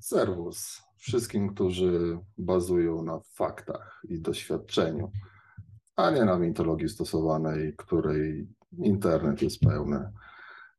[0.00, 5.10] Serwus wszystkim, którzy bazują na faktach i doświadczeniu,
[5.96, 8.48] a nie na mitologii stosowanej, której
[8.78, 10.12] internet jest pełny.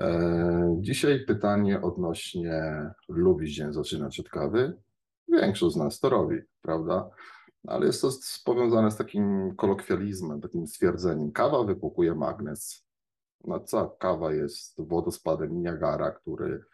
[0.00, 4.76] E, dzisiaj pytanie odnośnie lubisz dzień zaczynać od kawy?
[5.28, 7.10] Większość z nas to robi, prawda?
[7.66, 8.10] Ale jest to
[8.44, 11.32] powiązane z takim kolokwializmem, takim stwierdzeniem.
[11.32, 12.86] Kawa wypukuje magnes.
[13.44, 16.64] No co, kawa jest wodospadem Niagara, który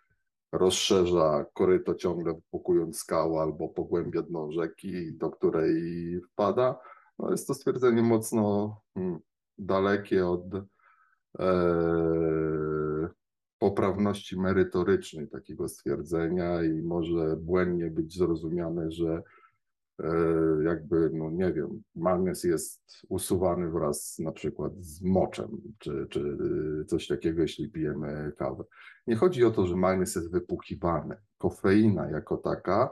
[0.53, 6.81] rozszerza koryto ciągle wypukując skałę albo pogłębia dno rzeki, do której wpada.
[7.19, 9.19] No jest to stwierdzenie mocno hmm,
[9.59, 10.45] dalekie od
[11.39, 13.09] e,
[13.59, 19.23] poprawności merytorycznej takiego stwierdzenia i może błędnie być zrozumiane, że
[20.65, 26.37] jakby, no nie wiem, magnes jest usuwany wraz na przykład z moczem, czy, czy
[26.87, 28.65] coś takiego, jeśli pijemy kawę.
[29.07, 31.17] Nie chodzi o to, że magnes jest wypłukiwany.
[31.39, 32.91] Kofeina jako taka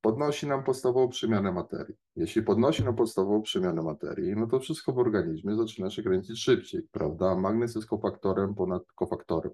[0.00, 1.94] podnosi nam podstawową przemianę materii.
[2.16, 6.82] Jeśli podnosi nam podstawową przemianę materii, no to wszystko w organizmie zaczyna się kręcić szybciej,
[6.92, 7.34] prawda?
[7.34, 9.52] Magnes jest kofaktorem ponad kofaktorem.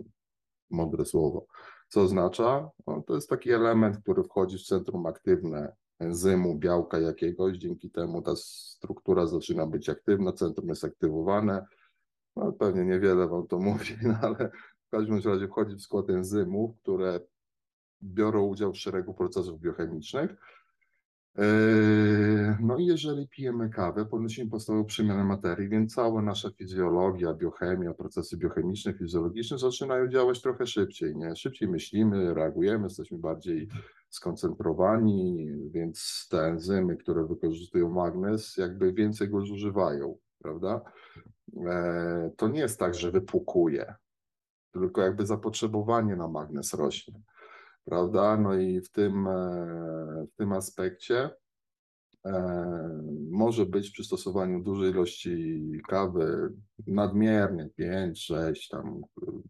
[0.71, 1.47] Mądre słowo.
[1.89, 2.71] Co oznacza?
[2.87, 5.73] No, to jest taki element, który wchodzi w centrum aktywne
[6.03, 11.67] enzymu, białka jakiegoś, dzięki temu ta struktura zaczyna być aktywna, centrum jest aktywowane.
[12.37, 14.51] No, pewnie niewiele Wam to mówi, no, ale
[14.87, 17.21] w każdym razie wchodzi w skład enzymów, które
[18.03, 20.37] biorą udział w szeregu procesów biochemicznych
[21.39, 27.95] Yy, no i jeżeli pijemy kawę, podnosimy podstawową przemianę materii, więc cała nasza fizjologia, biochemia,
[27.95, 31.37] procesy biochemiczne, fizjologiczne zaczynają działać trochę szybciej, nie?
[31.37, 33.69] Szybciej myślimy, reagujemy, jesteśmy bardziej
[34.15, 40.81] skoncentrowani, więc te enzymy, które wykorzystują magnes, jakby więcej go zużywają, prawda?
[41.67, 43.95] E, to nie jest tak, że wypukuje,
[44.73, 47.23] tylko jakby zapotrzebowanie na magnes rośnie
[47.85, 48.37] prawda?
[48.37, 51.31] No i w tym, e, w tym aspekcie
[52.27, 52.33] e,
[53.31, 56.53] może być przy stosowaniu dużej ilości kawy
[56.87, 59.03] nadmiernie 5, 6 tam,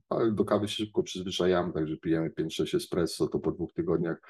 [0.08, 4.20] ale do kawy się szybko przyzwyczajamy, także pijemy 5-6 espresso, to po dwóch tygodniach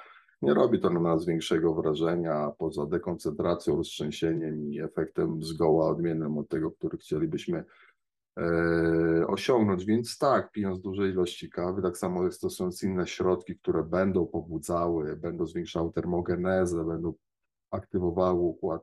[0.42, 6.48] nie robi to na nas większego wrażenia, poza dekoncentracją, roztrzęsieniem i efektem zgoła odmiennym od
[6.48, 7.64] tego, który chcielibyśmy
[8.38, 9.84] E, osiągnąć.
[9.84, 15.16] Więc tak, pijąc duże ilości kawy, tak samo jak stosując inne środki, które będą pobudzały,
[15.16, 17.14] będą zwiększały termogenezę, będą
[17.70, 18.82] aktywowały układ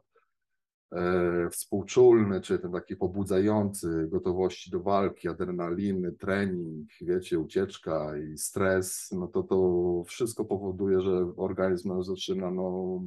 [1.51, 9.27] współczulny, czy ten taki pobudzający gotowości do walki, adrenaliny, trening, wiecie, ucieczka i stres, no
[9.27, 13.01] to to wszystko powoduje, że organizm zaczyna no,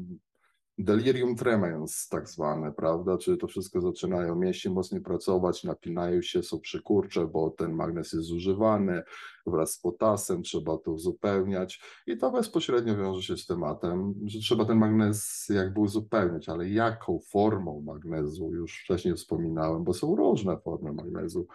[0.85, 6.61] delirium tremens tak zwane, prawda, czyli to wszystko zaczynają mięśnie mocniej pracować, napinają się, są
[6.61, 9.03] przykurcze, bo ten magnes jest zużywany
[9.47, 11.83] wraz z potasem, trzeba to uzupełniać.
[12.07, 17.19] I to bezpośrednio wiąże się z tematem, że trzeba ten magnes jakby uzupełniać, ale jaką
[17.31, 21.47] formą magnezu, już wcześniej wspominałem, bo są różne formy magnezu,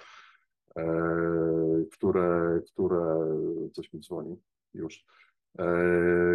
[0.75, 0.85] e,
[1.91, 3.27] które, które,
[3.73, 4.38] coś mi dzwoni
[4.73, 5.05] już,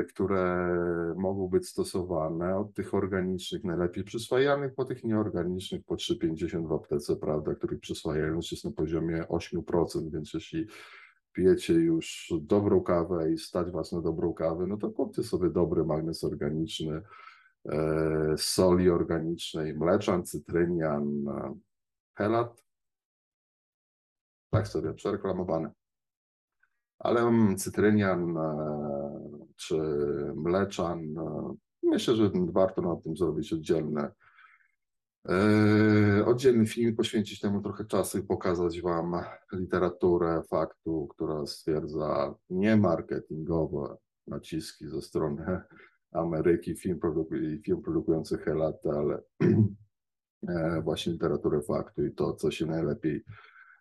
[0.09, 0.75] które
[1.17, 7.17] mogą być stosowane od tych organicznych, najlepiej przyswajanych, po tych nieorganicznych po 3,50 w aptece,
[7.17, 10.67] prawda, których przyswajalność jest na poziomie 8%, więc jeśli
[11.33, 15.85] pijecie już dobrą kawę i stać Was na dobrą kawę, no to kupcie sobie dobry
[15.85, 17.03] magnes organiczny,
[17.69, 21.25] e, soli organicznej, mleczan, cytrynian,
[22.15, 22.65] helat,
[24.51, 25.71] tak sobie przereklamowane.
[26.99, 29.02] Ale cytrynian, e,
[29.67, 29.77] czy
[30.37, 31.13] mleczan.
[31.13, 34.13] No, myślę, że warto na tym zrobić oddzielne,
[35.29, 39.13] e, oddzielny film, poświęcić temu trochę czasu i pokazać Wam
[39.53, 43.97] literaturę faktu, która stwierdza niemarketingowe
[44.27, 45.61] naciski ze strony
[46.13, 49.23] Ameryki, film, produku- film produkujący Helat, ale
[50.49, 53.25] e, właśnie literaturę faktu i to, co się najlepiej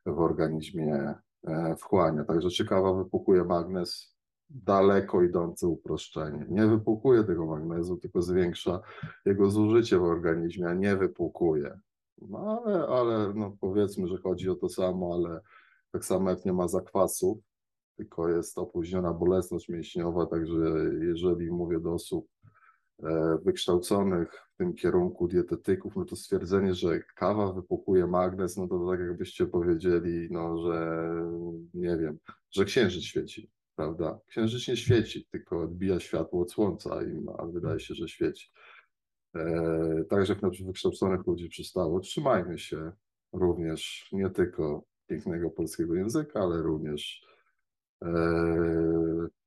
[0.05, 1.13] w organizmie
[1.47, 2.25] e, wchłania.
[2.25, 4.10] Także ciekawa wypukuje magnes,
[4.55, 6.45] daleko idące uproszczenie.
[6.49, 8.81] Nie wypłukuje tego magnezu, tylko zwiększa
[9.25, 11.79] jego zużycie w organizmie, a nie wypłukuje.
[12.21, 15.41] No ale, ale no powiedzmy, że chodzi o to samo, ale
[15.91, 17.37] tak samo jak nie ma zakwasów,
[17.97, 20.55] tylko jest opóźniona bolesność mięśniowa, także
[21.01, 22.27] jeżeli mówię do osób
[23.03, 28.87] e, wykształconych w tym kierunku dietetyków, no to stwierdzenie, że kawa wypukuje magnez, no to
[28.91, 31.07] tak jakbyście powiedzieli, no, że
[31.73, 32.17] nie wiem,
[32.51, 34.19] że księżyc świeci prawda?
[34.27, 36.99] Księżyc nie świeci, tylko odbija światło od słońca,
[37.37, 38.51] a wydaje się, że świeci.
[39.35, 41.99] E, także na wykształconych ludzi przystało.
[41.99, 42.91] Trzymajmy się
[43.33, 47.25] również nie tylko pięknego polskiego języka, ale również
[48.01, 48.07] e,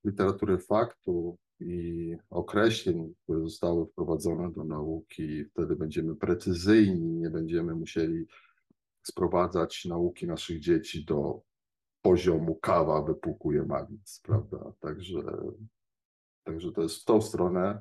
[0.05, 5.45] literatury faktu i określeń, które zostały wprowadzone do nauki.
[5.45, 8.27] Wtedy będziemy precyzyjni, nie będziemy musieli
[9.03, 11.43] sprowadzać nauki naszych dzieci do
[12.05, 14.73] poziomu kawa wypłukuje magic, prawda?
[14.81, 15.19] Także,
[16.45, 17.79] także to jest w tą stronę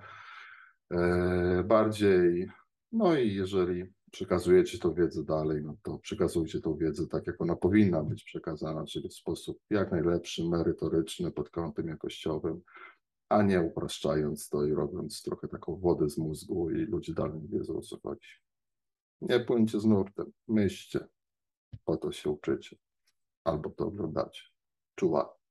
[0.91, 2.49] e, bardziej.
[2.91, 7.55] No i jeżeli przekazujecie tą wiedzę dalej, no to przekazujcie tą wiedzę tak, jak ona
[7.55, 12.61] powinna być przekazana, czyli w sposób jak najlepszy, merytoryczny pod kątem jakościowym,
[13.29, 17.47] a nie upraszczając to i robiąc trochę taką wodę z mózgu i ludzie dalej nie
[17.47, 18.29] wiedzą o co chodzi.
[19.21, 21.07] Nie płyńcie z nurtem, myślcie,
[21.85, 22.75] po to się uczycie,
[23.45, 24.41] albo to oglądacie.
[24.95, 25.42] Czuwa.